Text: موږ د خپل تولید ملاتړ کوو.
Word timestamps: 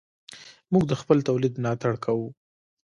موږ 0.71 0.83
د 0.87 0.93
خپل 1.01 1.17
تولید 1.27 1.53
ملاتړ 1.61 1.93
کوو. 2.05 2.27